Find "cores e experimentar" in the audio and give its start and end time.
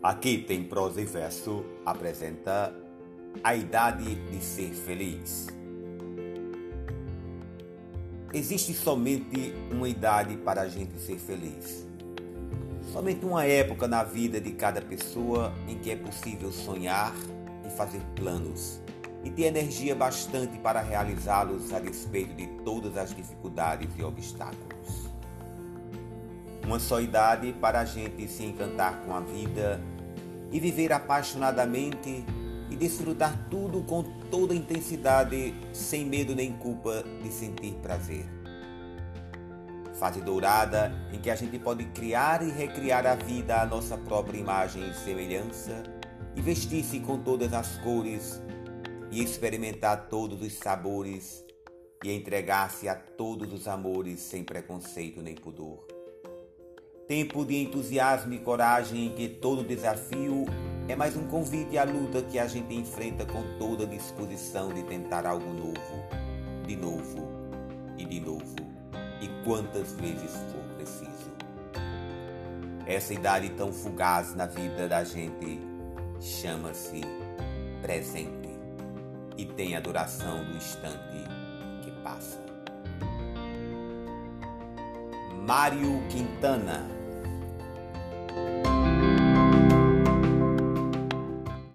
47.78-50.10